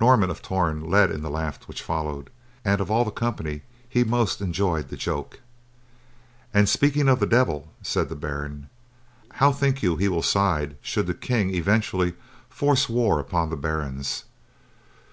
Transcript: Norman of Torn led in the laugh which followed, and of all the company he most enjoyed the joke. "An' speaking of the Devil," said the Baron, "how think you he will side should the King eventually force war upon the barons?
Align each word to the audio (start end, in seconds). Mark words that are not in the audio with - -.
Norman 0.00 0.30
of 0.30 0.40
Torn 0.40 0.88
led 0.88 1.10
in 1.10 1.22
the 1.22 1.28
laugh 1.30 1.66
which 1.66 1.82
followed, 1.82 2.30
and 2.64 2.80
of 2.80 2.92
all 2.92 3.04
the 3.04 3.10
company 3.10 3.62
he 3.88 4.04
most 4.04 4.40
enjoyed 4.40 4.86
the 4.88 4.96
joke. 4.96 5.40
"An' 6.54 6.68
speaking 6.68 7.08
of 7.08 7.18
the 7.18 7.26
Devil," 7.26 7.72
said 7.82 8.08
the 8.08 8.14
Baron, 8.14 8.68
"how 9.32 9.50
think 9.50 9.82
you 9.82 9.96
he 9.96 10.06
will 10.06 10.22
side 10.22 10.76
should 10.80 11.08
the 11.08 11.12
King 11.12 11.52
eventually 11.52 12.14
force 12.48 12.88
war 12.88 13.18
upon 13.18 13.50
the 13.50 13.56
barons? 13.56 14.26